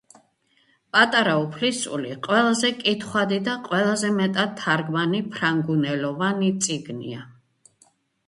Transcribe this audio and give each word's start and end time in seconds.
პატარა 0.95 1.33
უფლისწული 1.41 2.13
ყველაზე 2.27 2.71
კითხვადი 2.79 3.37
და 3.47 3.53
ყველაზე 3.69 4.11
მეტად 4.21 4.57
თარგმანი 4.61 5.21
ფრანგულენოვანი 5.35 6.49
წიგნია. 6.65 7.21